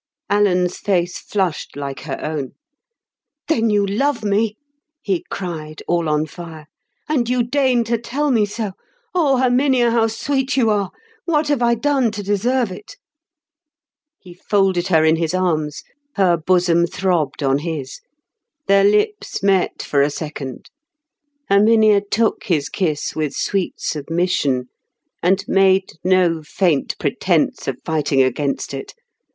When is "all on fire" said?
5.87-6.65